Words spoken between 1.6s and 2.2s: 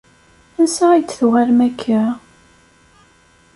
akka?